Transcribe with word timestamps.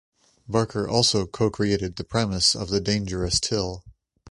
Barker 0.47 0.87
also 0.89 1.27
co-created 1.27 1.95
the 1.95 2.03
premise 2.03 2.55
of 2.55 2.69
the 2.69 2.81
dangerous 2.81 3.39
till. 3.39 3.83